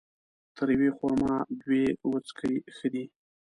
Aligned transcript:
تر 0.57 0.67
يوې 0.75 0.89
خرما، 0.97 1.33
دوې 1.61 1.83
وڅکي 2.11 2.53
ښه 2.75 2.87
دي 2.93 3.03